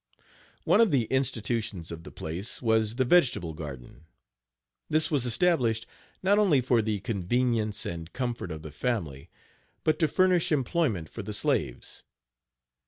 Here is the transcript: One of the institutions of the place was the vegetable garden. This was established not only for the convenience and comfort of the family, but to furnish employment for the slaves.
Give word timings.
One 0.63 0.81
of 0.81 0.89
the 0.89 1.03
institutions 1.11 1.91
of 1.91 2.01
the 2.03 2.11
place 2.11 2.59
was 2.59 2.95
the 2.95 3.05
vegetable 3.05 3.53
garden. 3.53 4.05
This 4.89 5.11
was 5.11 5.27
established 5.27 5.85
not 6.23 6.39
only 6.39 6.59
for 6.59 6.81
the 6.81 7.01
convenience 7.01 7.85
and 7.85 8.11
comfort 8.11 8.49
of 8.49 8.63
the 8.63 8.71
family, 8.71 9.29
but 9.83 9.99
to 9.99 10.07
furnish 10.07 10.51
employment 10.51 11.07
for 11.07 11.21
the 11.21 11.33
slaves. 11.33 12.01